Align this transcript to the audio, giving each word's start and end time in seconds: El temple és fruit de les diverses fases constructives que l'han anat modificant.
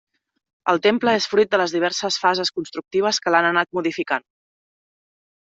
El 0.71 0.79
temple 0.85 1.13
és 1.17 1.27
fruit 1.33 1.51
de 1.51 1.59
les 1.63 1.75
diverses 1.75 2.17
fases 2.23 2.51
constructives 2.57 3.21
que 3.27 3.35
l'han 3.37 3.51
anat 3.53 3.71
modificant. 3.81 4.27